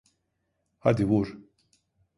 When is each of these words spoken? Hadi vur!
Hadi 0.79 1.05
vur! 1.09 1.37